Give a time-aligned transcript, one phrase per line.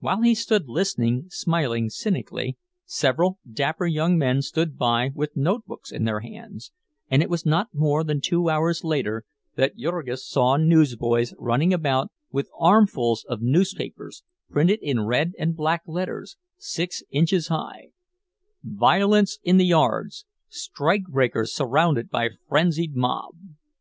[0.00, 6.02] While he stood listening, smiling cynically, several dapper young men stood by with notebooks in
[6.02, 6.72] their hands,
[7.08, 12.10] and it was not more than two hours later that Jurgis saw newsboys running about
[12.32, 17.90] with armfuls of newspapers, printed in red and black letters six inches high:
[18.64, 20.26] VIOLENCE IN THE YARDS!
[20.48, 23.36] STRIKEBREAKERS SURROUNDED BY FRENZIED MOB!